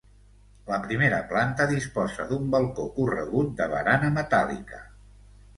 La 0.71 0.79
primera 0.85 1.19
planta 1.33 1.67
disposa 1.73 2.27
d'un 2.31 2.49
balcó 2.57 2.87
corregut 2.97 3.55
de 3.61 3.71
barana 3.75 4.11
metàl·lica. 4.17 4.83